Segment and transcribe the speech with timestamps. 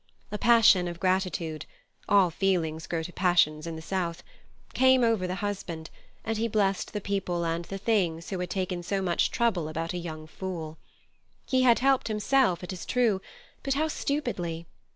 [0.31, 5.91] A passion of gratitude—all feelings grow to passions in the South—came over the husband,
[6.25, 9.93] and he blessed the people and the things who had taken so much trouble about
[9.93, 10.79] a young fool.
[11.45, 13.21] He had helped himself, it is true,
[13.61, 14.65] but how stupidly!